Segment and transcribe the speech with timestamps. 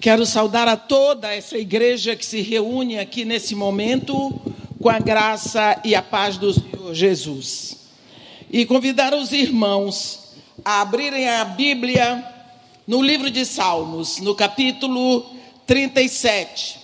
[0.00, 4.40] Quero saudar a toda essa igreja que se reúne aqui nesse momento
[4.80, 7.76] com a graça e a paz do Senhor Jesus.
[8.48, 12.24] E convidar os irmãos a abrirem a Bíblia
[12.86, 15.26] no livro de Salmos, no capítulo
[15.66, 16.78] 37.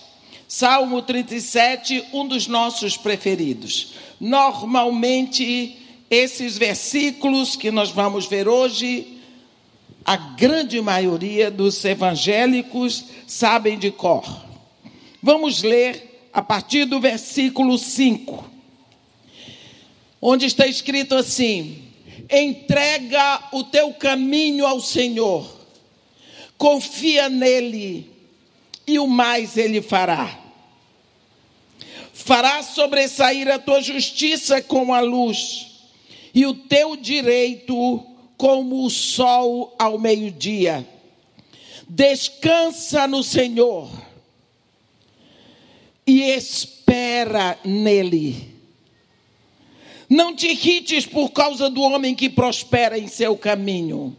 [0.45, 3.93] Salmo 37, um dos nossos preferidos.
[4.19, 5.77] Normalmente,
[6.09, 9.14] esses versículos que nós vamos ver hoje
[10.05, 14.45] a grande maioria dos evangélicos sabem de cor.
[15.21, 18.51] Vamos ler a partir do versículo 5,
[20.21, 21.81] onde está escrito assim:
[22.29, 25.49] entrega o teu caminho ao Senhor,
[26.55, 28.11] confia nele,
[28.85, 30.41] e o mais ele fará.
[32.13, 35.67] Fará sobressair a tua justiça como a luz,
[36.31, 40.87] e o teu direito como o sol ao meio-dia.
[41.87, 43.89] Descansa no Senhor
[46.05, 48.55] e espera nele.
[50.09, 54.15] Não te irrites por causa do homem que prospera em seu caminho,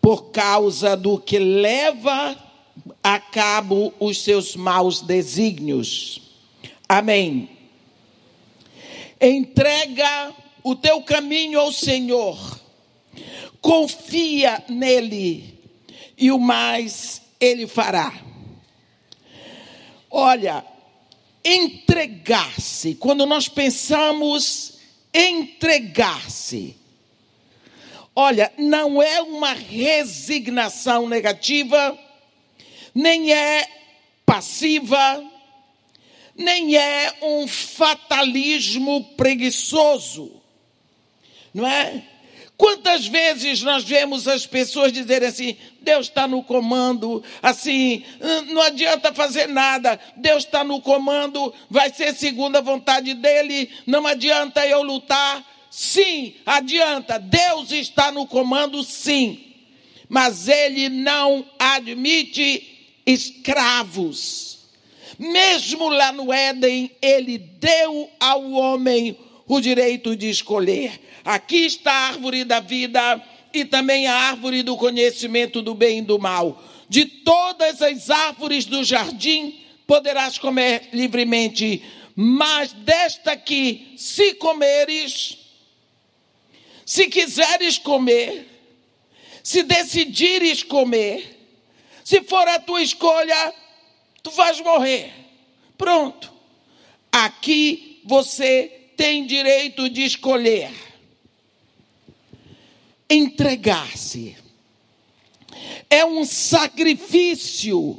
[0.00, 2.36] por causa do que leva
[3.02, 6.20] a cabo os seus maus desígnios.
[6.88, 7.48] Amém.
[9.20, 12.60] Entrega o teu caminho ao Senhor
[13.60, 15.58] confia nele
[16.16, 18.12] e o mais ele fará.
[20.10, 20.64] Olha,
[21.44, 24.78] entregar-se, quando nós pensamos
[25.14, 26.76] entregar-se,
[28.14, 31.98] olha, não é uma resignação negativa,
[32.94, 33.66] nem é
[34.26, 35.24] passiva,
[36.34, 40.39] nem é um fatalismo preguiçoso,
[41.52, 42.02] não é?
[42.60, 48.04] Quantas vezes nós vemos as pessoas dizerem assim: Deus está no comando, assim,
[48.48, 54.06] não adianta fazer nada, Deus está no comando, vai ser segundo a vontade dEle, não
[54.06, 55.42] adianta eu lutar.
[55.70, 59.40] Sim, adianta, Deus está no comando, sim,
[60.06, 64.58] mas Ele não admite escravos.
[65.18, 69.16] Mesmo lá no Éden, Ele deu ao homem
[69.50, 71.00] o direito de escolher.
[71.24, 73.20] Aqui está a árvore da vida
[73.52, 76.62] e também a árvore do conhecimento do bem e do mal.
[76.88, 81.82] De todas as árvores do jardim poderás comer livremente,
[82.14, 85.36] mas desta aqui, se comeres,
[86.86, 88.46] se quiseres comer,
[89.42, 91.58] se decidires comer,
[92.04, 93.52] se for a tua escolha,
[94.22, 95.12] tu vais morrer.
[95.76, 96.30] Pronto.
[97.10, 100.70] Aqui você tem direito de escolher
[103.08, 104.36] entregar-se.
[105.88, 107.98] É um sacrifício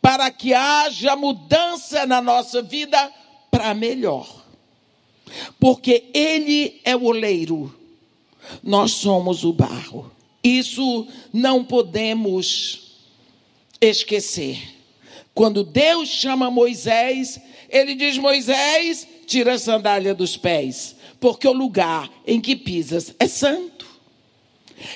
[0.00, 3.12] para que haja mudança na nossa vida
[3.50, 4.44] para melhor.
[5.58, 7.76] Porque Ele é o oleiro,
[8.62, 10.12] nós somos o barro.
[10.44, 13.00] Isso não podemos
[13.80, 14.76] esquecer.
[15.34, 22.10] Quando Deus chama Moisés, ele diz: Moisés, tira a sandália dos pés, porque o lugar
[22.26, 23.86] em que pisas é santo.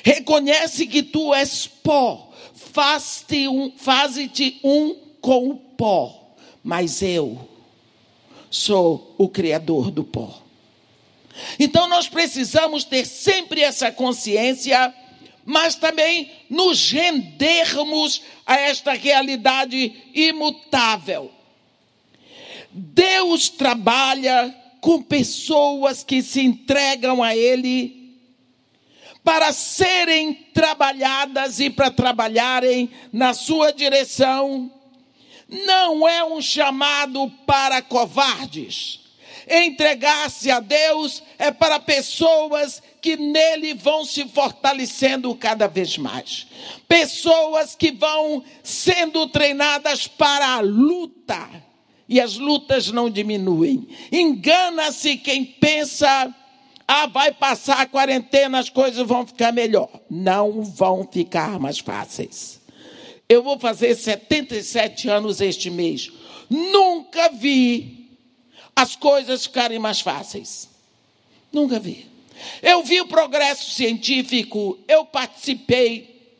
[0.02, 7.48] Reconhece que tu és pó, faz-te um, faze-te um com o pó, mas eu
[8.50, 10.42] sou o criador do pó.
[11.58, 14.92] Então nós precisamos ter sempre essa consciência,
[15.44, 21.30] mas também nos rendermos a esta realidade imutável.
[22.70, 27.98] Deus trabalha com pessoas que se entregam a Ele
[29.24, 34.72] para serem trabalhadas e para trabalharem na sua direção.
[35.48, 39.00] Não é um chamado para covardes.
[39.46, 46.46] Entregar-se a Deus é para pessoas que nele vão se fortalecendo cada vez mais.
[46.86, 51.67] Pessoas que vão sendo treinadas para a luta.
[52.08, 53.86] E as lutas não diminuem.
[54.10, 56.34] Engana-se quem pensa
[56.86, 59.90] ah, vai passar a quarentena, as coisas vão ficar melhor.
[60.10, 62.58] Não vão ficar mais fáceis.
[63.28, 66.10] Eu vou fazer 77 anos este mês.
[66.48, 68.08] Nunca vi
[68.74, 70.66] as coisas ficarem mais fáceis.
[71.52, 72.06] Nunca vi.
[72.62, 76.32] Eu vi o progresso científico, eu participei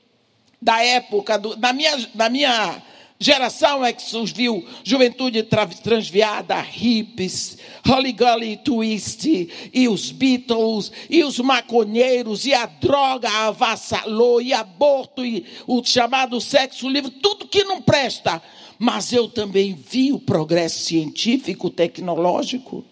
[0.62, 2.82] da época, do, da minha, da minha
[3.18, 11.38] geração é que surgiu juventude transviada, hippies, Holly Golly Twist, e os Beatles, e os
[11.38, 17.82] maconheiros, e a droga avassalou, e aborto, e o chamado sexo livre, tudo que não
[17.82, 18.40] presta.
[18.78, 22.84] Mas eu também vi o progresso científico, tecnológico.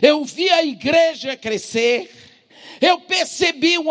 [0.00, 2.19] Eu vi a igreja crescer.
[2.80, 3.90] Eu percebi um,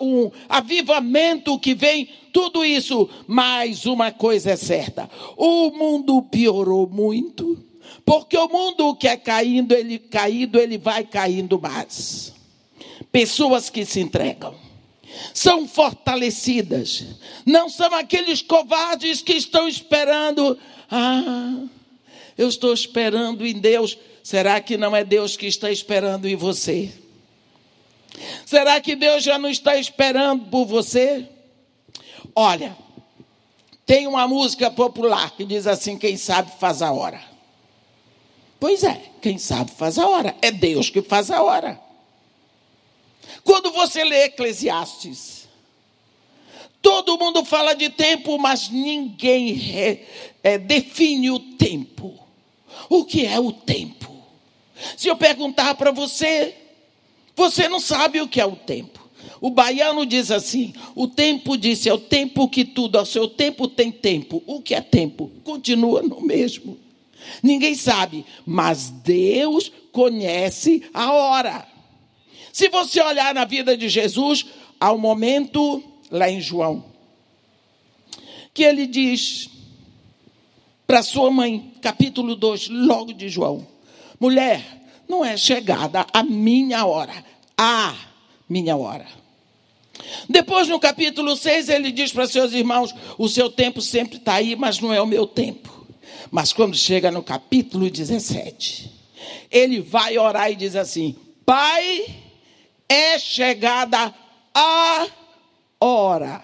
[0.00, 7.64] um avivamento que vem tudo isso, mas uma coisa é certa: o mundo piorou muito,
[8.04, 12.34] porque o mundo que é caindo, ele caído, ele vai caindo mais.
[13.10, 14.54] Pessoas que se entregam
[15.32, 17.04] são fortalecidas,
[17.46, 20.58] não são aqueles covardes que estão esperando.
[20.90, 21.64] Ah,
[22.36, 23.96] eu estou esperando em Deus.
[24.22, 27.03] Será que não é Deus que está esperando em você?
[28.46, 31.28] Será que Deus já não está esperando por você?
[32.34, 32.76] Olha,
[33.86, 37.22] tem uma música popular que diz assim: quem sabe faz a hora.
[38.58, 40.34] Pois é, quem sabe faz a hora.
[40.40, 41.80] É Deus que faz a hora.
[43.42, 45.48] Quando você lê Eclesiastes,
[46.80, 50.06] todo mundo fala de tempo, mas ninguém re,
[50.42, 52.18] é, define o tempo.
[52.88, 54.14] O que é o tempo?
[54.96, 56.56] Se eu perguntar para você,
[57.36, 59.04] você não sabe o que é o tempo.
[59.40, 63.68] O baiano diz assim: o tempo disse, é o tempo que tudo, ao seu tempo
[63.68, 64.42] tem tempo.
[64.46, 65.30] O que é tempo?
[65.42, 66.78] Continua no mesmo.
[67.42, 71.66] Ninguém sabe, mas Deus conhece a hora.
[72.52, 74.46] Se você olhar na vida de Jesus,
[74.78, 76.84] há um momento lá em João,
[78.52, 79.50] que ele diz
[80.86, 83.66] para sua mãe, capítulo 2, logo de João:
[84.20, 87.24] mulher, não é chegada a minha hora,
[87.56, 87.94] a
[88.48, 89.06] minha hora.
[90.28, 94.56] Depois, no capítulo 6, ele diz para seus irmãos: O seu tempo sempre está aí,
[94.56, 95.86] mas não é o meu tempo.
[96.30, 98.90] Mas quando chega no capítulo 17,
[99.50, 102.06] ele vai orar e diz assim: Pai,
[102.88, 104.14] é chegada
[104.54, 105.06] a
[105.80, 106.42] hora.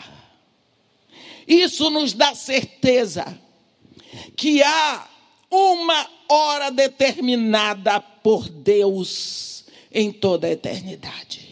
[1.46, 3.38] Isso nos dá certeza
[4.36, 5.08] que há
[5.50, 11.49] uma hora determinada por Deus em toda a eternidade.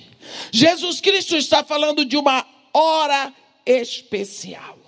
[0.53, 3.33] Jesus Cristo está falando de uma hora
[3.67, 4.79] especial,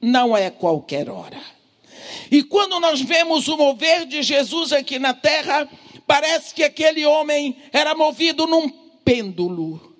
[0.00, 1.40] não é qualquer hora.
[2.30, 5.68] E quando nós vemos o mover de Jesus aqui na terra,
[6.06, 8.68] parece que aquele homem era movido num
[9.04, 9.92] pêndulo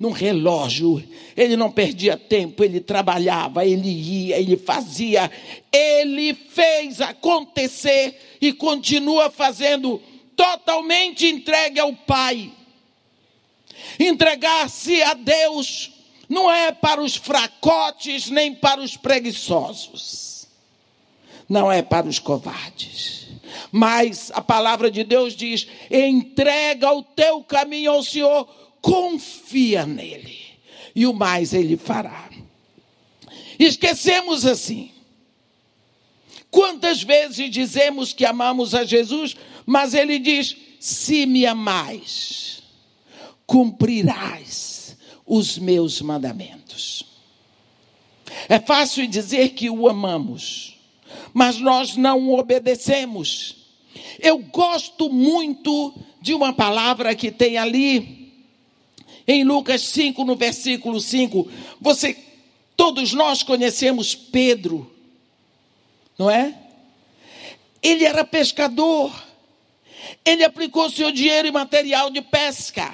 [0.00, 1.04] num relógio.
[1.36, 5.30] Ele não perdia tempo, ele trabalhava, ele ia, ele fazia,
[5.70, 10.00] ele fez acontecer e continua fazendo,
[10.40, 12.50] totalmente entregue ao Pai.
[13.98, 15.92] Entregar-se a Deus
[16.30, 20.48] não é para os fracotes nem para os preguiçosos,
[21.46, 23.26] não é para os covardes.
[23.70, 28.48] Mas a palavra de Deus diz: entrega o teu caminho ao Senhor
[28.80, 30.38] confia nele,
[30.94, 32.30] e o mais ele fará.
[33.58, 34.90] Esquecemos assim.
[36.50, 42.62] Quantas vezes dizemos que amamos a Jesus, mas ele diz: se me amais,
[43.46, 47.04] cumprirás os meus mandamentos.
[48.48, 50.78] É fácil dizer que o amamos,
[51.32, 53.56] mas nós não obedecemos.
[54.18, 58.20] Eu gosto muito de uma palavra que tem ali
[59.26, 61.48] em Lucas 5, no versículo 5,
[61.80, 62.16] você,
[62.76, 64.90] todos nós conhecemos Pedro,
[66.20, 66.54] não é?
[67.82, 69.10] Ele era pescador.
[70.22, 72.92] Ele aplicou seu dinheiro em material de pesca.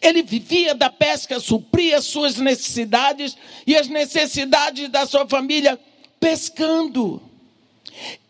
[0.00, 5.76] Ele vivia da pesca, supria suas necessidades e as necessidades da sua família
[6.20, 7.20] pescando.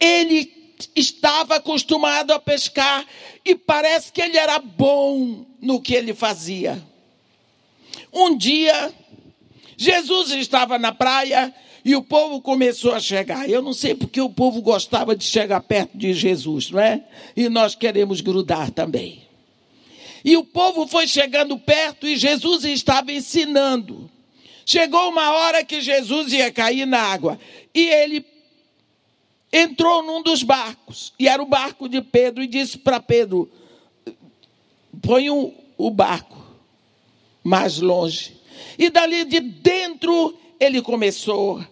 [0.01, 0.51] Ele
[0.97, 3.05] estava acostumado a pescar
[3.45, 6.83] e parece que ele era bom no que ele fazia.
[8.11, 8.95] Um dia,
[9.77, 13.49] Jesus estava na praia e o povo começou a chegar.
[13.49, 17.05] Eu não sei porque o povo gostava de chegar perto de Jesus, não é?
[17.37, 19.23] E nós queremos grudar também.
[20.25, 24.11] E o povo foi chegando perto e Jesus estava ensinando.
[24.65, 27.39] Chegou uma hora que Jesus ia cair na água
[27.75, 28.25] e ele
[29.53, 33.51] entrou num dos barcos, e era o barco de Pedro, e disse para Pedro:
[35.03, 36.39] põe o, o barco
[37.45, 38.41] mais longe.
[38.79, 41.63] E dali de dentro ele começou,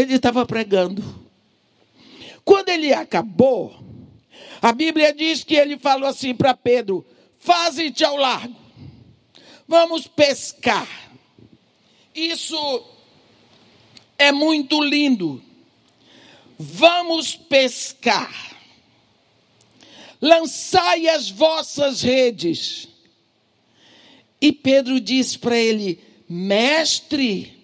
[0.00, 1.02] ele estava pregando.
[2.44, 3.78] Quando ele acabou,
[4.60, 7.04] a Bíblia diz que ele falou assim para Pedro:
[7.38, 8.56] Faze-te ao largo,
[9.66, 10.88] vamos pescar.
[12.14, 12.84] Isso
[14.18, 15.42] é muito lindo.
[16.58, 18.54] Vamos pescar.
[20.20, 22.88] Lançai as vossas redes.
[24.40, 27.59] E Pedro diz para ele: Mestre,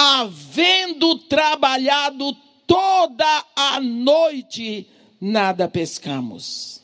[0.00, 2.34] havendo trabalhado
[2.66, 4.88] toda a noite,
[5.20, 6.80] nada pescamos.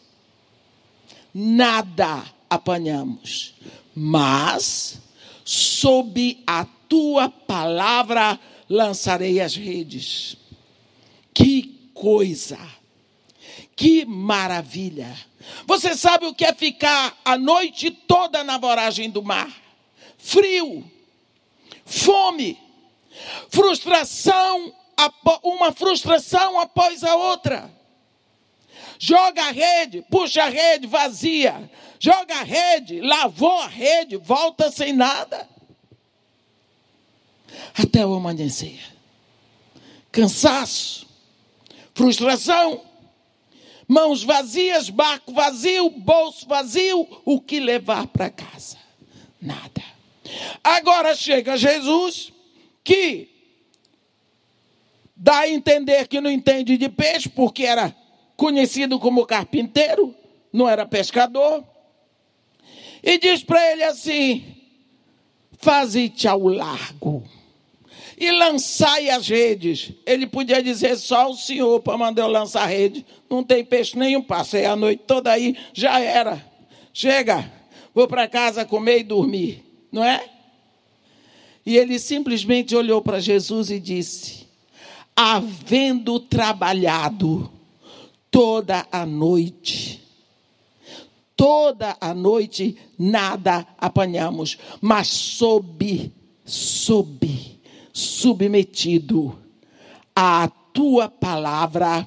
[1.33, 3.55] Nada apanhamos.
[3.95, 5.01] Mas,
[5.47, 10.37] sob a tua palavra, lançarei as redes.
[11.33, 12.59] Que coisa!
[13.75, 15.17] Que maravilha!
[15.67, 19.51] Você sabe o que é ficar a noite toda na voragem do mar?
[20.19, 20.85] Frio,
[21.87, 22.66] fome,
[23.49, 24.75] frustração,
[25.43, 27.71] uma frustração após a outra.
[28.99, 31.71] Joga a rede, puxa a rede vazia.
[31.99, 35.49] Joga a rede, lavou a rede, volta sem nada.
[37.75, 38.81] Até o amanhecer.
[40.11, 41.07] Cansaço,
[41.95, 42.83] frustração,
[43.87, 48.79] mãos vazias, barco vazio, bolso vazio, o que levar para casa?
[49.41, 49.83] Nada.
[50.65, 52.33] Agora chega Jesus,
[52.83, 53.36] que
[55.17, 57.95] dá a entender que não entende de peixe, porque era
[58.37, 60.15] conhecido como carpinteiro,
[60.53, 61.65] não era pescador,
[63.03, 64.45] e diz para ele assim:
[65.59, 67.25] faze-te ao largo
[68.19, 69.93] e lançai as redes.
[70.07, 73.05] Ele podia dizer só o senhor para mandar eu lançar a rede.
[73.29, 76.45] Não tem peixe nenhum, passei a noite toda aí, já era.
[76.93, 77.51] Chega,
[77.95, 80.25] vou para casa comer e dormir, não é?
[81.65, 84.46] E ele simplesmente olhou para Jesus e disse:
[85.17, 87.51] Havendo trabalhado
[88.31, 90.03] toda a noite,
[91.35, 96.13] toda a noite nada apanhamos, mas sob,
[96.45, 97.57] sob
[97.93, 99.39] submetido
[100.15, 102.07] à tua palavra,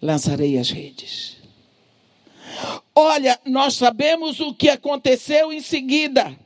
[0.00, 1.36] lançarei as redes.
[2.94, 6.38] Olha, nós sabemos o que aconteceu em seguida.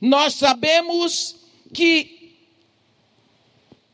[0.00, 1.36] Nós sabemos
[1.72, 2.15] que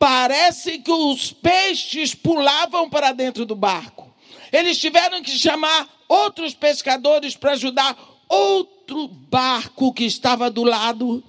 [0.03, 4.13] parece que os peixes pulavam para dentro do barco.
[4.51, 11.23] Eles tiveram que chamar outros pescadores para ajudar outro barco que estava do lado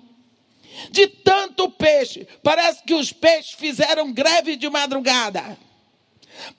[0.91, 2.27] de tanto peixe.
[2.43, 5.57] Parece que os peixes fizeram greve de madrugada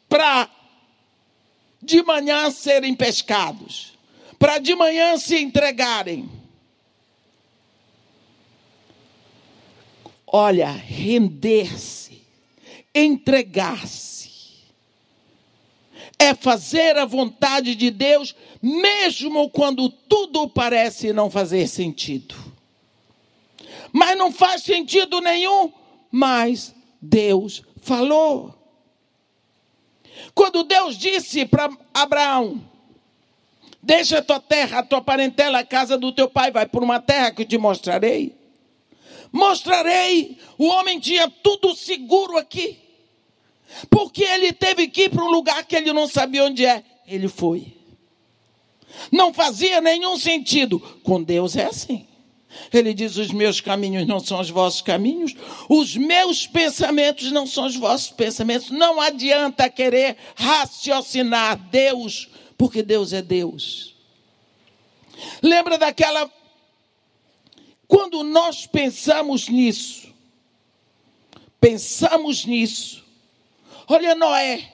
[0.07, 0.50] para
[1.81, 3.91] de manhã serem pescados,
[4.39, 6.29] para de manhã se entregarem.
[10.36, 12.22] Olha, render-se,
[12.94, 14.30] entregar-se,
[16.18, 22.36] é fazer a vontade de Deus, mesmo quando tudo parece não fazer sentido
[23.96, 25.72] mas não faz sentido nenhum.
[26.12, 28.54] Mas Deus falou.
[30.34, 32.62] Quando Deus disse para Abraão:
[33.82, 37.00] Deixa a tua terra, a tua parentela, a casa do teu pai, vai por uma
[37.00, 38.36] terra que te mostrarei.
[39.36, 40.38] Mostrarei.
[40.58, 42.80] O homem tinha tudo seguro aqui.
[43.89, 46.82] Porque ele teve que ir para um lugar que ele não sabia onde é.
[47.06, 47.75] Ele foi.
[49.12, 50.80] Não fazia nenhum sentido.
[51.04, 52.08] Com Deus é assim.
[52.72, 55.36] Ele diz: Os meus caminhos não são os vossos caminhos,
[55.68, 58.72] os meus pensamentos não são os vossos pensamentos.
[58.72, 63.96] Não adianta querer raciocinar Deus, porque Deus é Deus.
[65.42, 66.32] Lembra daquela.
[67.88, 70.13] Quando nós pensamos nisso,
[71.60, 73.04] pensamos nisso.
[73.88, 74.72] Olha, Noé.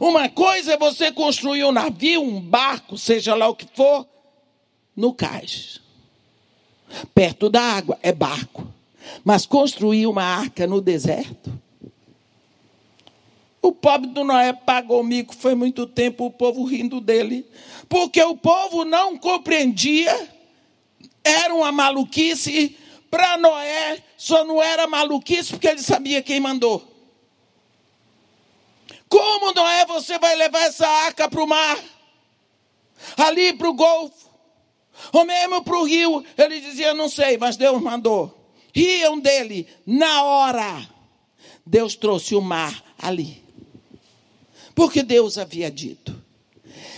[0.00, 4.06] Uma coisa é você construir um navio, um barco, seja lá o que for,
[4.96, 5.80] no cais
[7.14, 8.66] perto da água, é barco.
[9.24, 11.52] Mas construir uma arca no deserto.
[13.60, 17.44] O pobre do Noé pagou mico, foi muito tempo o povo rindo dele,
[17.88, 20.28] porque o povo não compreendia,
[21.22, 22.76] era uma maluquice.
[23.10, 26.86] Para Noé, só não era maluquice porque ele sabia quem mandou.
[29.08, 31.78] Como, Noé, você vai levar essa arca para o mar?
[33.16, 34.28] Ali para o Golfo?
[35.12, 38.34] Ou mesmo para o rio, ele dizia: Não sei, mas Deus mandou.
[38.74, 40.88] Riam dele na hora.
[41.64, 43.42] Deus trouxe o mar ali.
[44.74, 46.22] Porque Deus havia dito.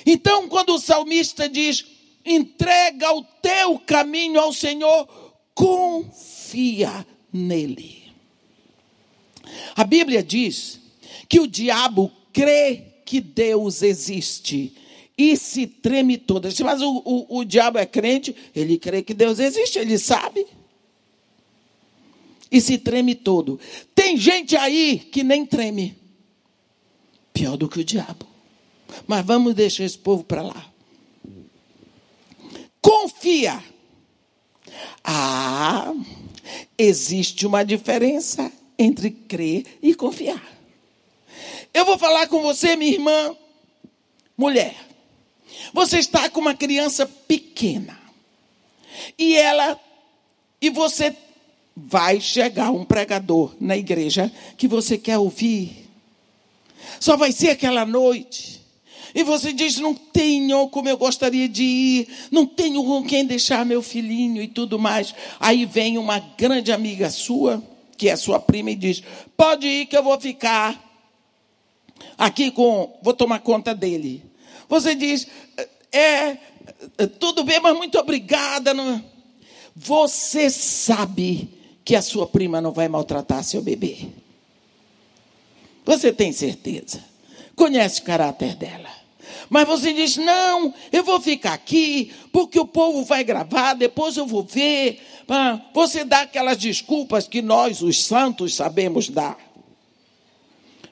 [0.04, 1.84] Então, quando o salmista diz:
[2.24, 5.08] entrega o teu caminho ao Senhor,
[5.54, 8.04] confia nele.
[9.74, 10.80] A Bíblia diz
[11.28, 14.74] que o diabo crê que Deus existe
[15.18, 16.48] e se treme toda.
[16.64, 20.46] Mas o, o, o diabo é crente, ele crê que Deus existe, ele sabe.
[22.50, 23.60] e se treme todo.
[23.94, 25.96] Tem gente aí que nem treme.
[27.32, 28.26] Pior do que o diabo.
[29.06, 30.72] Mas vamos deixar esse povo para lá.
[32.80, 33.62] Confia.
[35.04, 35.92] Ah,
[36.78, 40.42] existe uma diferença entre crer e confiar.
[41.72, 43.36] Eu vou falar com você, minha irmã,
[44.36, 44.74] mulher.
[45.72, 47.98] Você está com uma criança pequena.
[49.18, 49.78] E ela
[50.60, 51.16] e você
[51.76, 55.88] vai chegar um pregador na igreja que você quer ouvir.
[56.98, 58.59] Só vai ser aquela noite.
[59.14, 63.64] E você diz: Não tenho como eu gostaria de ir, não tenho com quem deixar
[63.64, 65.14] meu filhinho e tudo mais.
[65.38, 67.62] Aí vem uma grande amiga sua,
[67.96, 69.02] que é sua prima, e diz:
[69.36, 70.80] Pode ir que eu vou ficar
[72.16, 72.98] aqui com.
[73.02, 74.22] Vou tomar conta dele.
[74.68, 75.26] Você diz:
[75.92, 76.36] É,
[77.18, 78.72] tudo bem, mas muito obrigada.
[79.74, 81.48] Você sabe
[81.84, 84.08] que a sua prima não vai maltratar seu bebê.
[85.84, 87.02] Você tem certeza.
[87.56, 88.99] Conhece o caráter dela.
[89.48, 94.26] Mas você diz: não, eu vou ficar aqui, porque o povo vai gravar, depois eu
[94.26, 95.00] vou ver.
[95.72, 99.38] Você dá aquelas desculpas que nós, os santos, sabemos dar.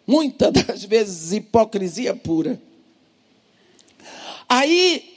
[0.07, 2.61] Muitas das vezes, hipocrisia pura.
[4.49, 5.16] Aí,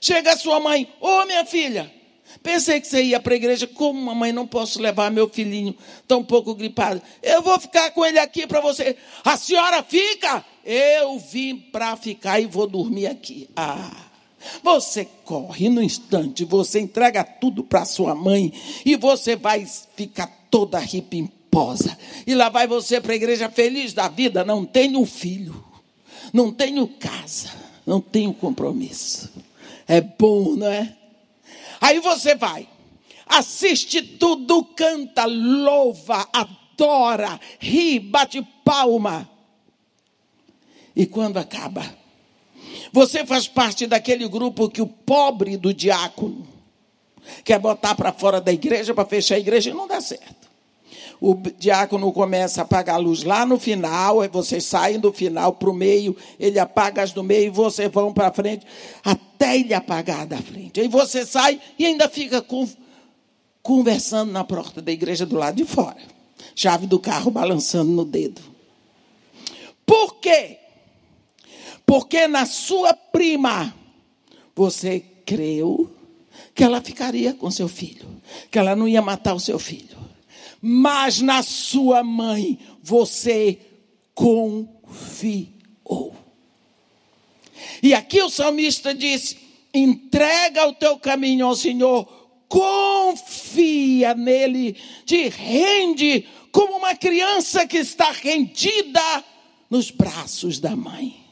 [0.00, 1.98] chega a sua mãe: Ô oh, minha filha,
[2.42, 3.66] Pensei que você ia para a igreja.
[3.66, 7.02] Como, mamãe, não posso levar meu filhinho tão pouco gripado?
[7.22, 8.96] Eu vou ficar com ele aqui para você.
[9.24, 10.44] A senhora fica?
[10.70, 13.48] Eu vim para ficar e vou dormir aqui.
[13.56, 13.90] Ah.
[14.62, 18.52] Você corre no instante, você entrega tudo para sua mãe
[18.84, 21.96] e você vai ficar toda ripimposa.
[22.26, 24.44] E lá vai você para a igreja feliz da vida.
[24.44, 25.64] Não tenho filho,
[26.34, 27.50] não tenho casa,
[27.86, 29.32] não tenho compromisso.
[29.86, 30.94] É bom, não é?
[31.80, 32.68] Aí você vai,
[33.26, 39.37] assiste tudo, canta, louva, adora, ri, bate palma.
[40.98, 41.84] E quando acaba,
[42.92, 46.44] você faz parte daquele grupo que o pobre do diácono
[47.44, 50.48] quer botar para fora da igreja para fechar a igreja e não dá certo.
[51.20, 55.52] O diácono começa a apagar a luz lá no final, aí vocês saem do final
[55.52, 58.66] para o meio, ele apaga as do meio e vocês vão para frente,
[59.04, 60.80] até ele apagar da frente.
[60.80, 62.68] Aí você sai e ainda fica com,
[63.62, 65.98] conversando na porta da igreja do lado de fora.
[66.56, 68.42] Chave do carro balançando no dedo.
[69.86, 70.58] Por quê?
[71.88, 73.74] Porque na sua prima
[74.54, 75.90] você creu
[76.54, 78.06] que ela ficaria com seu filho,
[78.50, 79.98] que ela não ia matar o seu filho
[80.60, 83.58] mas na sua mãe você
[84.14, 85.48] confiou.
[87.82, 89.36] E aqui o salmista diz:
[89.72, 92.06] entrega o teu caminho ao Senhor,
[92.48, 99.24] confia nele, te rende como uma criança que está rendida
[99.70, 101.27] nos braços da mãe.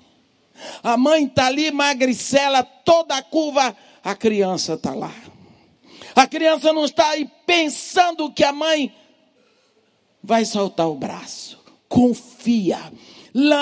[0.83, 5.15] A mãe está ali, magricela, toda a curva, a criança está lá.
[6.15, 8.95] A criança não está aí pensando que a mãe
[10.23, 11.59] vai soltar o braço.
[11.89, 12.79] Confia.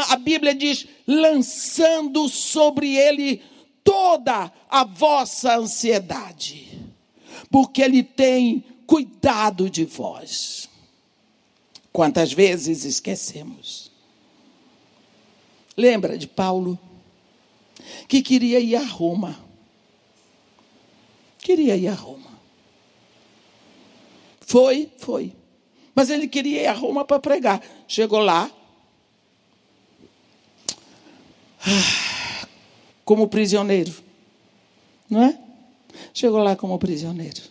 [0.08, 3.42] A Bíblia diz: lançando sobre ele
[3.82, 6.80] toda a vossa ansiedade,
[7.50, 10.68] porque ele tem cuidado de vós.
[11.92, 13.90] Quantas vezes esquecemos?
[15.76, 16.78] Lembra de Paulo,
[18.08, 19.38] que queria ir a Roma.
[21.38, 22.30] Queria ir a Roma.
[24.40, 25.32] Foi, foi.
[25.94, 27.62] Mas ele queria ir a Roma para pregar.
[27.86, 28.50] Chegou lá,
[33.04, 33.92] como prisioneiro.
[35.08, 35.38] Não é?
[36.12, 37.42] Chegou lá como prisioneiro.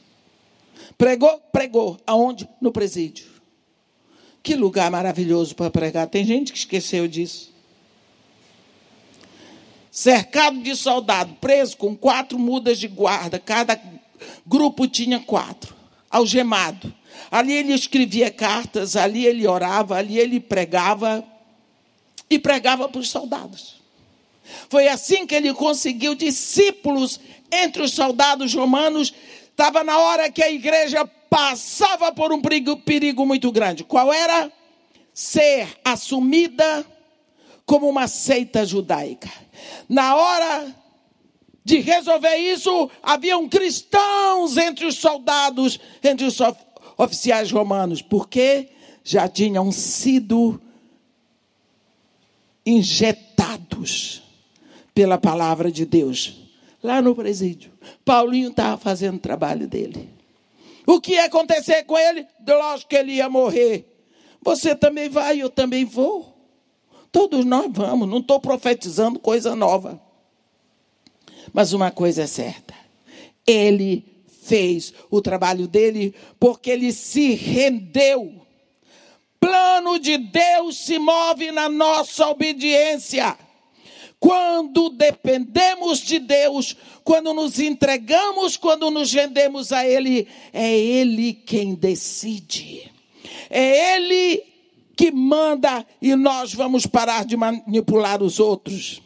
[0.97, 1.39] Pregou?
[1.51, 1.99] Pregou.
[2.05, 2.47] Aonde?
[2.59, 3.27] No presídio.
[4.41, 6.07] Que lugar maravilhoso para pregar.
[6.07, 7.52] Tem gente que esqueceu disso.
[9.93, 13.37] Cercado de soldado, preso com quatro mudas de guarda.
[13.37, 13.79] Cada
[14.43, 15.75] grupo tinha quatro.
[16.09, 16.91] Algemado.
[17.29, 21.23] Ali ele escrevia cartas, ali ele orava, ali ele pregava
[22.27, 23.83] e pregava para os soldados.
[24.67, 27.19] Foi assim que ele conseguiu discípulos
[27.51, 29.13] entre os soldados romanos.
[29.51, 33.83] Estava na hora que a igreja passava por um perigo, perigo muito grande.
[33.83, 34.51] Qual era?
[35.13, 36.83] Ser assumida
[37.63, 39.42] como uma seita judaica.
[39.87, 40.75] Na hora
[41.63, 46.37] de resolver isso, haviam cristãos entre os soldados, entre os
[46.97, 48.69] oficiais romanos, porque
[49.03, 50.61] já tinham sido
[52.65, 54.23] injetados
[54.93, 56.43] pela palavra de Deus
[56.81, 57.71] lá no presídio.
[58.05, 60.09] Paulinho estava fazendo o trabalho dele.
[60.85, 62.27] O que ia acontecer com ele?
[62.45, 63.89] Lógico que ele ia morrer.
[64.41, 66.32] Você também vai, eu também vou.
[67.13, 70.01] Todos nós vamos, não estou profetizando coisa nova.
[71.53, 72.73] Mas uma coisa é certa:
[73.45, 74.03] ele
[74.41, 78.41] fez o trabalho dele porque ele se rendeu.
[79.39, 83.37] Plano de Deus se move na nossa obediência.
[84.19, 91.75] Quando dependemos de Deus, quando nos entregamos, quando nos rendemos a Ele, é Ele quem
[91.75, 92.89] decide.
[93.49, 94.52] É Ele
[94.95, 99.01] que manda e nós vamos parar de manipular os outros.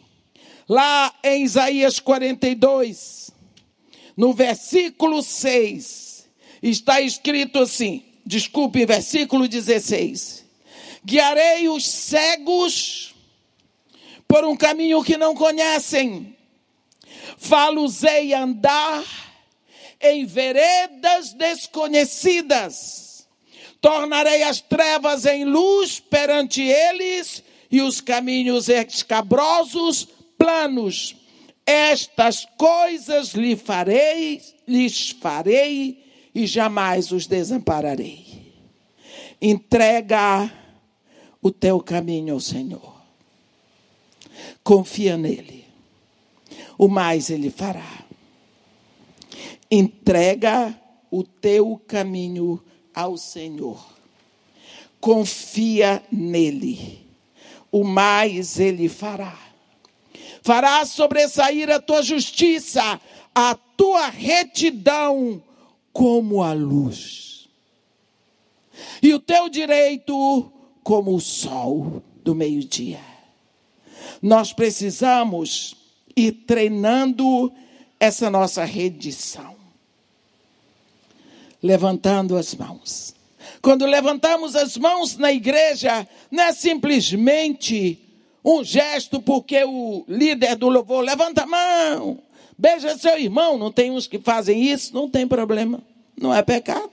[0.67, 3.31] Lá em Isaías 42,
[4.15, 6.27] no versículo 6,
[6.61, 10.45] está escrito assim: desculpe, versículo 16:
[11.05, 13.15] Guiarei os cegos
[14.27, 16.35] por um caminho que não conhecem,
[17.37, 19.05] faluzei andar
[20.01, 23.06] em veredas desconhecidas,
[23.81, 31.15] tornarei as trevas em luz perante eles e os caminhos escabrosos planos.
[31.65, 38.53] Estas coisas lhe farei, lhes farei e jamais os desampararei.
[39.41, 40.51] Entrega
[41.41, 42.95] o teu caminho ao Senhor.
[44.63, 45.65] Confia nele.
[46.77, 48.05] O mais ele fará.
[49.69, 50.79] Entrega
[51.11, 52.61] o teu caminho
[52.97, 53.85] ao Senhor.
[54.99, 57.05] Confia nele.
[57.71, 59.37] O mais ele fará.
[60.41, 62.99] Fará sobressair a tua justiça,
[63.35, 65.43] a tua retidão
[65.93, 67.47] como a luz.
[69.03, 70.51] E o teu direito
[70.83, 73.01] como o sol do meio-dia.
[74.23, 75.75] Nós precisamos
[76.15, 77.53] ir treinando
[77.99, 79.56] essa nossa redição.
[81.61, 83.15] Levantando as mãos.
[83.61, 87.99] Quando levantamos as mãos na igreja, não é simplesmente
[88.43, 92.19] um gesto porque o líder do louvor levanta a mão,
[92.57, 93.57] beija seu irmão.
[93.57, 95.81] Não tem uns que fazem isso, não tem problema,
[96.19, 96.91] não é pecado.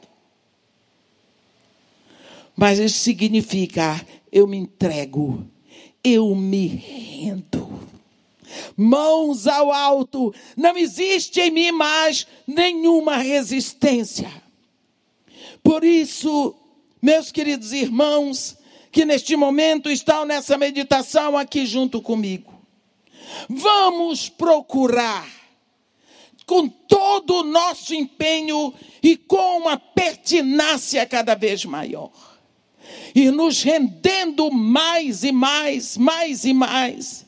[2.57, 5.47] Mas isso significa eu me entrego,
[6.03, 7.73] eu me rendo.
[8.77, 14.44] Mãos ao alto, não existe em mim mais nenhuma resistência.
[15.65, 16.55] Por isso,
[17.01, 18.57] meus queridos irmãos,
[18.93, 22.53] que neste momento estão nessa meditação aqui junto comigo.
[23.49, 25.27] Vamos procurar,
[26.47, 32.13] com todo o nosso empenho e com uma pertinácia cada vez maior,
[33.15, 37.25] e nos rendendo mais e mais, mais e mais,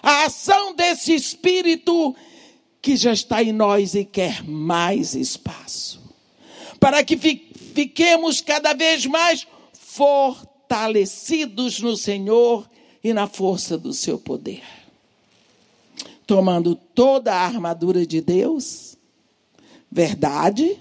[0.00, 2.14] a ação desse Espírito
[2.80, 6.00] que já está em nós e quer mais espaço,
[6.78, 7.16] para que
[7.70, 12.68] fiquemos cada vez mais fortalecidos no Senhor
[13.02, 14.62] e na força do seu poder.
[16.26, 18.96] Tomando toda a armadura de Deus,
[19.90, 20.78] verdade,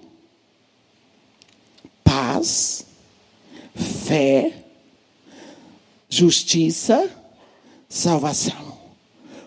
[2.04, 2.86] paz,
[4.06, 4.66] fé,
[6.08, 7.10] justiça,
[7.88, 8.78] salvação.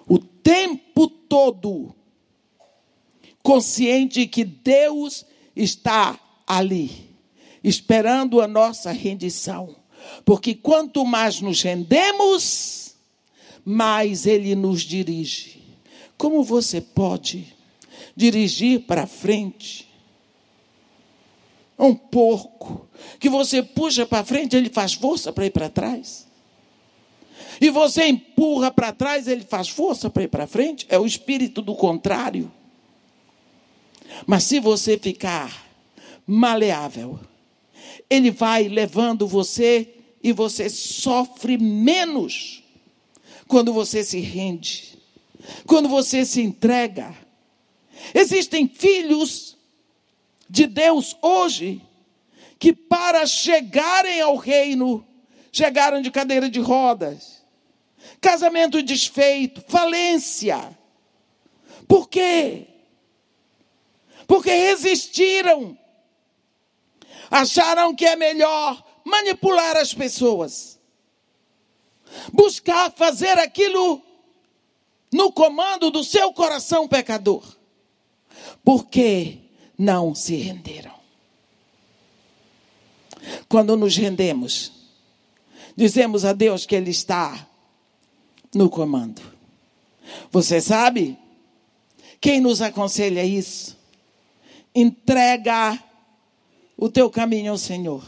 [0.09, 1.95] O tempo todo
[3.43, 5.25] consciente que Deus
[5.55, 7.12] está ali,
[7.63, 9.77] esperando a nossa rendição
[10.25, 12.95] porque quanto mais nos rendemos,
[13.65, 15.63] mais Ele nos dirige.
[16.17, 17.55] Como você pode
[18.15, 19.89] dirigir para frente
[21.79, 22.87] um porco
[23.19, 26.29] que você puxa para frente, ele faz força para ir para trás?
[27.61, 30.87] E você empurra para trás, ele faz força para ir para frente?
[30.89, 32.53] É o espírito do contrário.
[34.27, 35.67] Mas se você ficar
[36.27, 37.19] maleável,
[38.13, 39.89] ele vai levando você
[40.23, 42.63] e você sofre menos
[43.49, 44.99] quando você se rende,
[45.67, 47.17] quando você se entrega.
[48.15, 49.57] Existem filhos
[50.49, 51.81] de Deus hoje
[52.59, 55.07] que, para chegarem ao reino,
[55.51, 57.43] chegaram de cadeira de rodas,
[58.21, 60.79] casamento desfeito, falência.
[61.89, 62.67] Por quê?
[64.27, 65.79] Porque resistiram
[67.33, 70.79] acharam que é melhor manipular as pessoas,
[72.31, 74.03] buscar fazer aquilo
[75.11, 77.43] no comando do seu coração pecador,
[78.63, 79.39] porque
[79.79, 80.93] não se renderam.
[83.49, 84.71] Quando nos rendemos,
[85.75, 87.49] dizemos a Deus que Ele está
[88.55, 89.23] no comando.
[90.31, 91.17] Você sabe?
[92.21, 93.79] Quem nos aconselha isso?
[94.75, 95.83] Entrega
[96.83, 98.03] o teu caminho ao Senhor.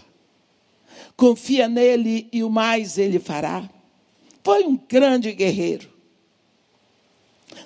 [1.17, 3.71] Confia nele e o mais ele fará.
[4.43, 5.89] Foi um grande guerreiro.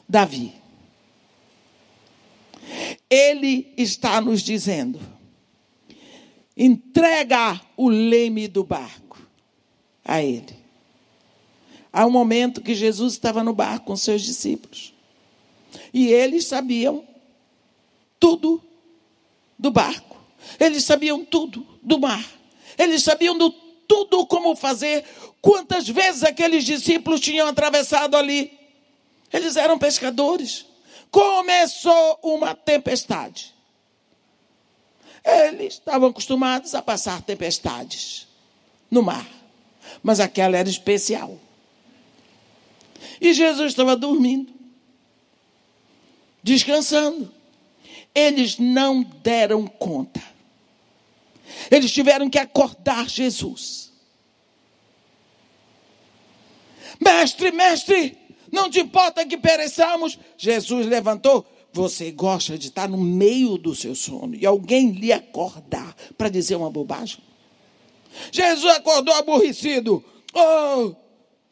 [0.07, 0.53] Davi.
[3.09, 5.01] Ele está nos dizendo:
[6.55, 9.19] entrega o leme do barco
[10.05, 10.59] a ele.
[11.91, 14.93] Há um momento que Jesus estava no barco com seus discípulos.
[15.91, 17.03] E eles sabiam
[18.21, 18.63] tudo
[19.59, 20.08] do barco.
[20.59, 22.25] Eles sabiam tudo do mar.
[22.77, 25.05] Eles sabiam do, tudo como fazer.
[25.41, 28.57] Quantas vezes aqueles discípulos tinham atravessado ali?
[29.33, 30.67] Eles eram pescadores.
[31.11, 33.55] Começou uma tempestade.
[35.25, 38.27] Eles estavam acostumados a passar tempestades
[38.91, 39.27] no mar.
[40.03, 41.39] Mas aquela era especial.
[43.21, 44.53] E Jesus estava dormindo,
[46.43, 47.33] descansando.
[48.15, 50.23] Eles não deram conta.
[51.71, 53.93] Eles tiveram que acordar Jesus.
[57.01, 58.19] Mestre, mestre,
[58.51, 60.19] não te importa que pereçamos?
[60.37, 61.47] Jesus levantou.
[61.73, 66.57] Você gosta de estar no meio do seu sono e alguém lhe acordar para dizer
[66.57, 67.23] uma bobagem?
[68.33, 70.03] Jesus acordou aborrecido.
[70.35, 70.95] Oh,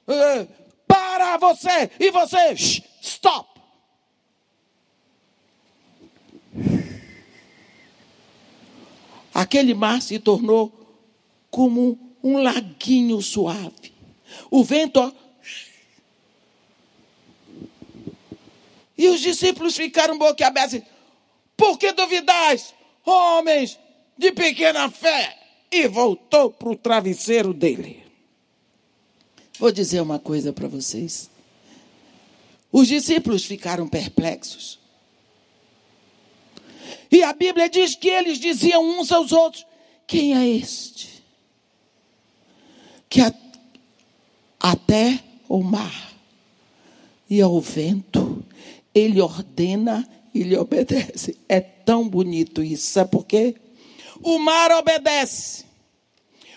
[0.08, 0.46] eh,
[0.86, 2.54] para você e você,
[3.00, 3.55] stop.
[9.36, 10.72] Aquele mar se tornou
[11.50, 13.92] como um laguinho suave.
[14.50, 15.12] O vento, ó,
[18.96, 20.80] E os discípulos ficaram boquiabertos.
[21.54, 22.72] Por que duvidais,
[23.04, 23.78] homens
[24.16, 25.38] de pequena fé?
[25.70, 28.06] E voltou para o travesseiro dele.
[29.58, 31.28] Vou dizer uma coisa para vocês.
[32.72, 34.75] Os discípulos ficaram perplexos.
[37.10, 39.66] E a Bíblia diz que eles diziam uns aos outros:
[40.06, 41.22] Quem é este?
[43.08, 43.32] Que a,
[44.60, 46.12] até o mar
[47.28, 48.44] e ao vento
[48.94, 51.38] ele ordena e lhe obedece.
[51.48, 52.90] É tão bonito isso.
[52.90, 53.54] Sabe por quê?
[54.22, 55.64] O mar obedece.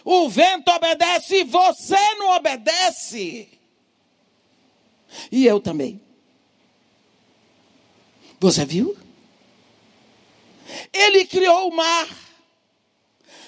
[0.04, 3.50] O vento obedece e você não obedece.
[5.32, 6.00] E eu também.
[8.39, 8.96] Você viu?
[10.93, 12.08] Ele criou o mar.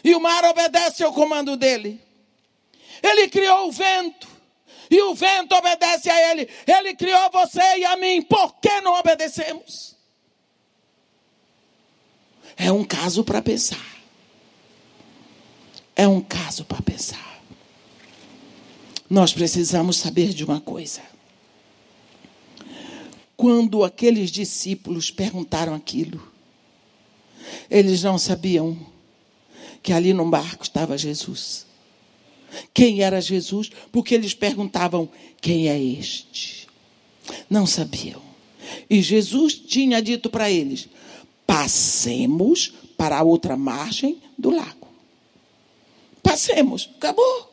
[0.03, 2.01] E o mar obedece ao comando dele.
[3.03, 4.27] Ele criou o vento.
[4.89, 6.49] E o vento obedece a ele.
[6.67, 8.21] Ele criou você e a mim.
[8.21, 9.95] Por que não obedecemos?
[12.57, 13.85] É um caso para pensar.
[15.95, 17.41] É um caso para pensar.
[19.09, 21.01] Nós precisamos saber de uma coisa.
[23.35, 26.30] Quando aqueles discípulos perguntaram aquilo,
[27.69, 28.77] eles não sabiam
[29.81, 31.65] que ali no barco estava Jesus.
[32.73, 33.71] Quem era Jesus?
[33.91, 36.67] Porque eles perguntavam: quem é este?
[37.49, 38.21] Não sabiam.
[38.89, 40.87] E Jesus tinha dito para eles:
[41.45, 44.87] passemos para a outra margem do lago.
[46.21, 47.49] Passemos, acabou.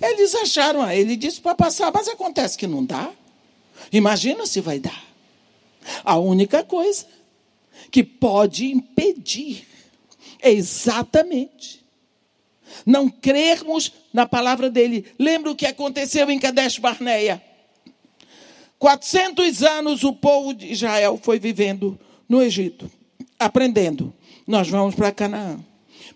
[0.00, 3.10] Eles acharam, ele disse para passar, mas acontece que não dá.
[3.92, 5.04] Imagina se vai dar.
[6.04, 7.06] A única coisa
[7.92, 9.68] que pode impedir
[10.40, 11.84] é exatamente
[12.86, 15.04] não crermos na palavra dele.
[15.18, 17.40] Lembra o que aconteceu em Kadesh Barneia?
[18.78, 22.90] 400 anos o povo de Israel foi vivendo no Egito,
[23.38, 24.12] aprendendo.
[24.46, 25.60] Nós vamos para Canaã.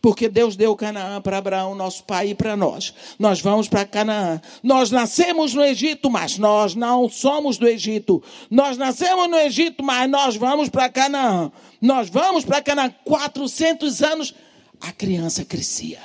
[0.01, 2.95] Porque Deus deu Canaã para Abraão, nosso pai, e para nós.
[3.19, 4.41] Nós vamos para Canaã.
[4.63, 8.23] Nós nascemos no Egito, mas nós não somos do Egito.
[8.51, 11.51] Nós nascemos no Egito, mas nós vamos para Canaã.
[11.81, 12.93] Nós vamos para Canaã.
[13.05, 14.35] 400 anos,
[14.81, 16.01] a criança crescia.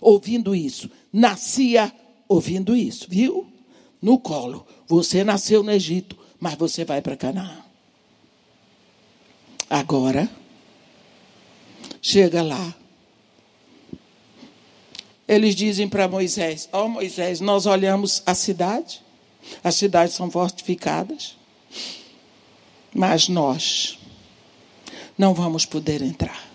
[0.00, 0.90] Ouvindo isso.
[1.12, 1.92] Nascia
[2.28, 3.46] ouvindo isso, viu?
[4.00, 4.66] No colo.
[4.86, 7.58] Você nasceu no Egito, mas você vai para Canaã.
[9.68, 10.30] Agora,
[12.00, 12.74] chega lá.
[15.28, 19.02] Eles dizem para Moisés: Ó oh, Moisés, nós olhamos a cidade,
[19.62, 21.36] as cidades são fortificadas,
[22.94, 23.98] mas nós
[25.18, 26.48] não vamos poder entrar.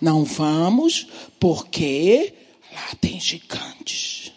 [0.00, 1.06] Não vamos,
[1.38, 2.34] porque
[2.72, 4.32] lá tem gigantes.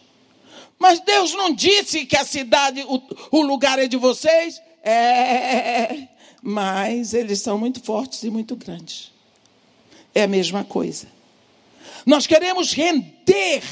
[0.77, 3.01] Mas Deus não disse que a cidade, o,
[3.31, 4.61] o lugar é de vocês?
[4.83, 6.07] É,
[6.41, 9.11] mas eles são muito fortes e muito grandes.
[10.13, 11.16] É a mesma coisa.
[12.05, 13.63] Nós queremos render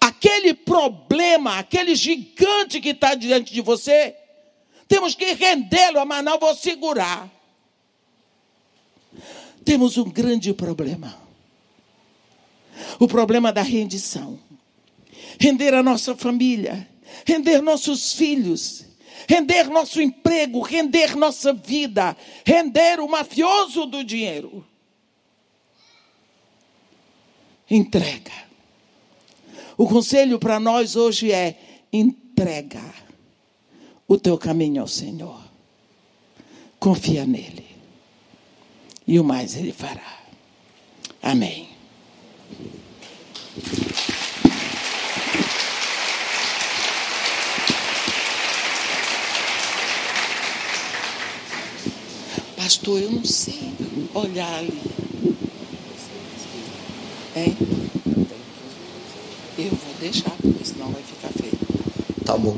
[0.00, 4.14] aquele problema, aquele gigante que está diante de você.
[4.86, 7.30] Temos que rendê-lo, mas não vou segurar.
[9.64, 11.16] temos um grande problema.
[12.98, 14.38] O problema da rendição.
[15.40, 16.88] Render a nossa família,
[17.26, 18.84] render nossos filhos,
[19.28, 24.64] render nosso emprego, render nossa vida, render o mafioso do dinheiro.
[27.70, 28.32] Entrega.
[29.76, 31.58] O conselho para nós hoje é
[31.92, 32.82] entrega
[34.06, 35.40] o teu caminho ao Senhor.
[36.78, 37.66] Confia nele.
[39.06, 40.20] E o mais ele fará.
[41.22, 41.68] Amém.
[52.56, 53.72] Pastor, eu não sei
[54.14, 55.33] olhar ali.
[57.36, 57.48] É?
[59.58, 61.58] Eu vou deixar, porque senão vai ficar feio.
[62.24, 62.56] Tá bom.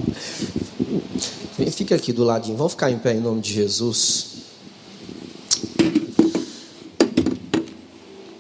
[1.73, 2.57] Fica aqui do ladinho.
[2.57, 4.37] Vamos ficar em pé em nome de Jesus.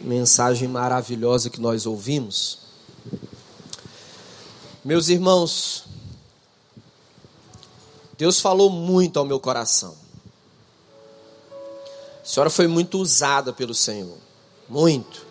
[0.02, 2.58] Mensagem maravilhosa que nós ouvimos.
[4.84, 5.84] Meus irmãos,
[8.16, 9.96] Deus falou muito ao meu coração.
[12.22, 14.16] A senhora foi muito usada pelo Senhor.
[14.68, 15.26] Muito.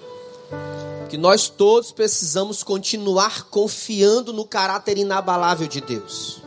[1.10, 6.42] Que nós todos precisamos continuar confiando no caráter inabalável de Deus.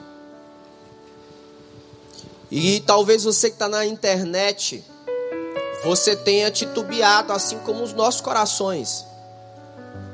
[2.51, 4.83] E talvez você que está na internet,
[5.85, 9.05] você tenha titubeado, assim como os nossos corações.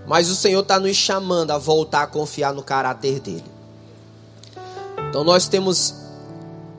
[0.06, 3.44] Mas o Senhor está nos chamando a voltar a confiar no caráter dele.
[5.08, 5.94] Então nós temos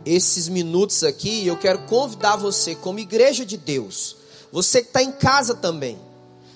[0.06, 4.18] esses minutos aqui e eu quero convidar você, como igreja de Deus,
[4.52, 5.98] você que está em casa também,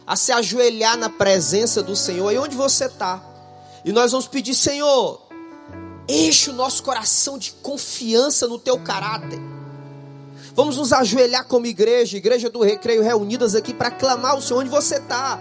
[0.09, 3.23] a se ajoelhar na presença do Senhor, aí onde você está.
[3.85, 5.29] E nós vamos pedir, Senhor,
[6.09, 9.39] Enche o nosso coração de confiança no teu caráter.
[10.55, 14.71] Vamos nos ajoelhar como igreja, igreja do recreio, reunidas aqui para clamar o Senhor onde
[14.71, 15.39] você está.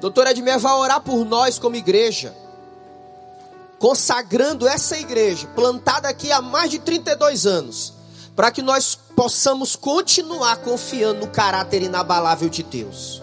[0.00, 2.34] Doutor Edmer vai orar por nós como igreja,
[3.78, 7.92] consagrando essa igreja, plantada aqui há mais de 32 anos,
[8.34, 13.22] para que nós possamos continuar confiando no caráter inabalável de Deus.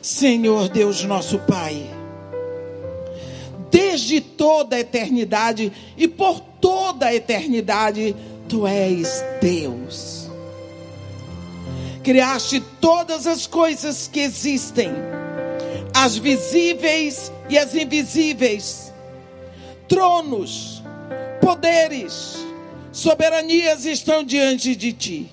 [0.00, 1.96] Senhor Deus, nosso Pai
[3.76, 8.16] desde toda a eternidade e por toda a eternidade,
[8.48, 10.30] tu és Deus.
[12.02, 14.90] Criaste todas as coisas que existem,
[15.92, 18.92] as visíveis e as invisíveis,
[19.88, 20.82] tronos,
[21.40, 22.45] poderes,
[22.96, 25.30] soberanias estão diante de ti.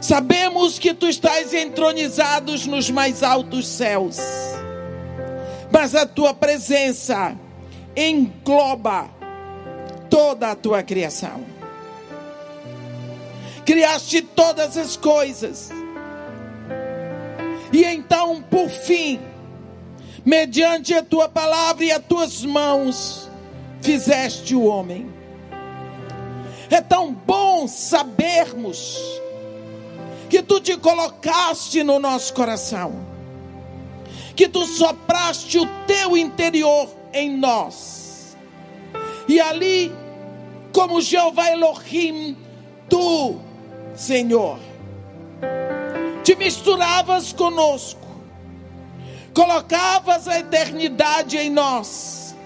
[0.00, 4.18] Sabemos que tu estás entronizados nos mais altos céus
[5.70, 7.36] mas a tua presença
[7.96, 9.08] engloba
[10.08, 11.44] toda a tua criação.
[13.64, 15.70] Criaste todas as coisas.
[17.70, 19.20] E então, por fim,
[20.24, 23.30] mediante a tua palavra e as tuas mãos,
[23.82, 25.17] fizeste o homem.
[26.70, 28.98] É tão bom sabermos
[30.28, 33.08] que tu te colocaste no nosso coração
[34.38, 38.36] que tu sopraste o teu interior em nós.
[39.26, 39.92] E ali,
[40.72, 42.36] como Jeová Elohim,
[42.88, 43.40] tu,
[43.96, 44.60] Senhor,
[46.22, 48.06] te misturavas conosco,
[49.34, 52.36] colocavas a eternidade em nós,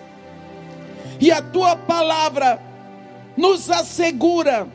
[1.20, 2.58] e a tua palavra
[3.36, 4.66] nos assegura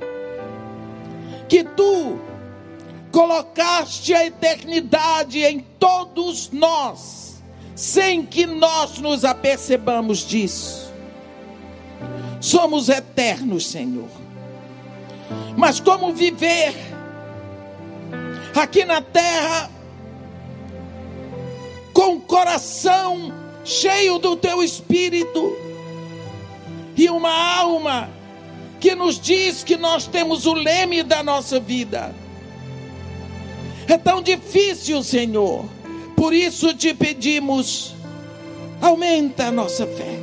[1.47, 2.19] que tu
[3.11, 7.41] colocaste a eternidade em todos nós,
[7.75, 10.91] sem que nós nos apercebamos disso.
[12.39, 14.09] Somos eternos, Senhor.
[15.55, 16.75] Mas como viver
[18.55, 19.69] aqui na terra
[21.93, 25.55] com o coração cheio do teu espírito
[26.95, 28.16] e uma alma
[28.79, 32.13] que nos diz que nós temos o leme da nossa vida
[33.87, 35.65] é tão difícil, Senhor.
[36.15, 37.95] Por isso te pedimos,
[38.81, 40.19] aumenta a nossa fé.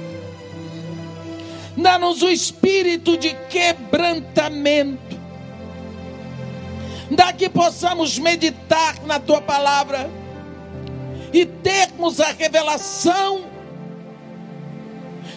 [1.77, 5.19] Dá-nos o espírito de quebrantamento.
[7.11, 10.11] Dá que possamos meditar na tua palavra
[11.33, 13.47] e termos a revelação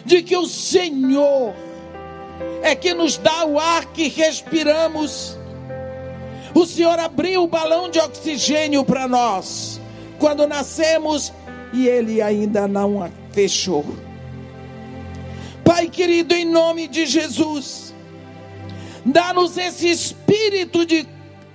[0.05, 1.55] de que o Senhor
[2.61, 5.37] é que nos dá o ar que respiramos
[6.53, 9.79] o Senhor abriu o balão de oxigênio para nós
[10.17, 11.31] quando nascemos
[11.71, 13.85] e Ele ainda não fechou.
[15.63, 17.87] Pai querido, em nome de Jesus,
[19.09, 21.07] Dá-nos esse espírito de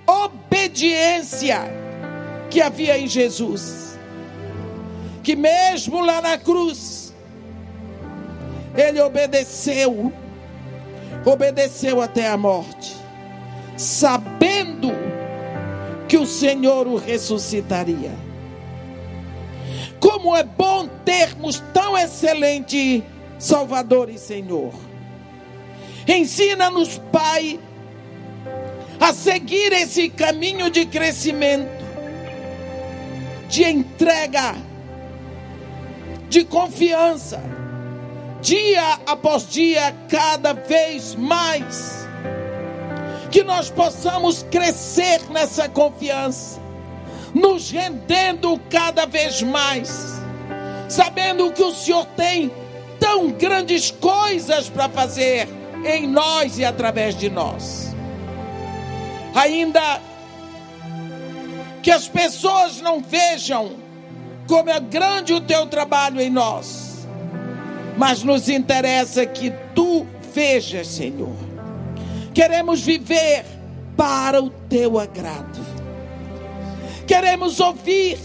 [0.07, 1.59] obediência
[2.49, 3.99] que havia em Jesus.
[5.21, 7.13] Que mesmo lá na cruz,
[8.75, 10.11] ele obedeceu,
[11.25, 12.95] obedeceu até a morte,
[13.77, 14.91] sabendo
[16.07, 18.11] que o Senhor o ressuscitaria.
[19.99, 23.03] Como é bom termos tão excelente
[23.39, 24.73] Salvador e Senhor.
[26.07, 27.59] Ensina-nos, Pai,
[28.99, 31.83] a seguir esse caminho de crescimento,
[33.49, 34.55] de entrega,
[36.29, 37.41] de confiança,
[38.43, 42.05] dia após dia, cada vez mais.
[43.31, 46.61] Que nós possamos crescer nessa confiança,
[47.33, 50.21] nos rendendo cada vez mais,
[50.87, 52.51] sabendo que o Senhor tem
[52.99, 55.47] tão grandes coisas para fazer
[55.85, 57.95] em nós e através de nós.
[59.33, 59.99] Ainda
[61.81, 63.71] que as pessoas não vejam
[64.47, 66.92] como é grande o teu trabalho em nós,
[67.97, 71.35] mas nos interessa que tu vejas, Senhor.
[72.33, 73.45] Queremos viver
[73.95, 75.59] para o teu agrado.
[77.05, 78.17] Queremos ouvir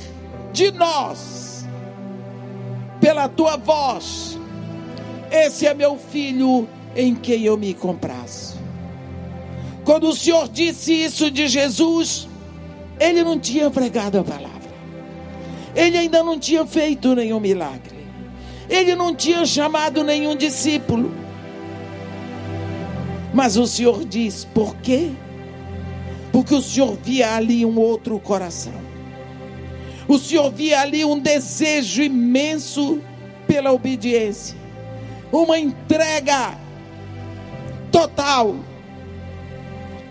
[0.53, 1.67] de nós,
[3.01, 4.39] pela tua voz.
[5.31, 6.67] Esse é meu filho
[6.97, 8.57] em quem eu me comprazo.
[9.85, 12.29] Quando o Senhor disse isso de Jesus,
[12.99, 14.59] ele não tinha pregado a palavra.
[15.75, 17.98] Ele ainda não tinha feito nenhum milagre.
[18.69, 21.11] Ele não tinha chamado nenhum discípulo.
[23.33, 25.11] Mas o Senhor diz: por quê?
[26.33, 28.75] Porque o Senhor via ali um outro coração.
[30.07, 33.01] O Senhor via ali um desejo imenso
[33.47, 34.57] pela obediência,
[35.31, 36.57] uma entrega
[37.93, 38.57] total,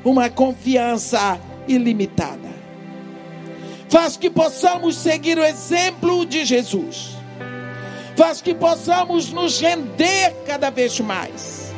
[0.04, 2.48] uma confiança ilimitada.
[3.90, 7.17] Faz que possamos seguir o exemplo de Jesus.
[8.18, 11.72] Faz que possamos nos render cada vez mais,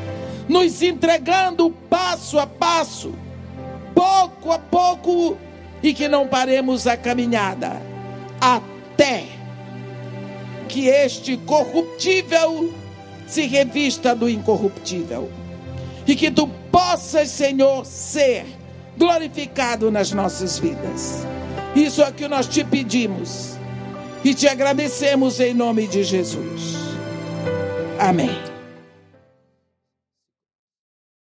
[0.47, 3.13] nos entregando passo a passo,
[3.93, 5.37] pouco a pouco,
[5.83, 7.81] e que não paremos a caminhada
[8.39, 9.25] até
[10.69, 12.73] que este corruptível
[13.27, 15.29] se revista do incorruptível.
[16.07, 18.45] E que tu possas, Senhor, ser
[18.97, 21.27] glorificado nas nossas vidas.
[21.75, 23.59] Isso é o que nós te pedimos
[24.24, 26.76] e te agradecemos em nome de Jesus.
[27.99, 28.59] Amém.